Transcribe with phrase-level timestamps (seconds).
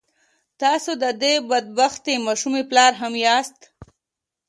[0.61, 3.65] تاسو د دې بد بختې ماشومې پلار هم ياستئ.